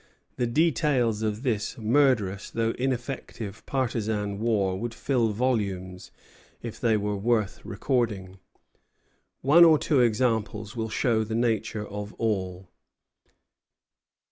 [0.37, 6.09] The details of this murderous though ineffective partisan war would fill volumes,
[6.63, 8.39] if they were worth recording.
[9.41, 12.71] One or two examples will show the nature of all.